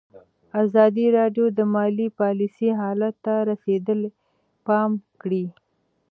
[0.63, 4.09] ازادي راډیو د مالي پالیسي حالت ته رسېدلي
[4.67, 5.45] پام کړی.